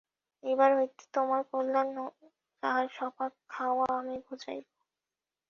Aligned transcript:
এবার 0.43 0.69
হইতে 0.77 1.03
তোমার 1.13 1.41
কল্যাণে 1.51 2.05
তাহার 2.63 2.87
স্বপাক 2.97 3.31
খাওয়া 3.49 3.85
আমি 3.99 4.15
ঘোচাইব। 4.27 4.65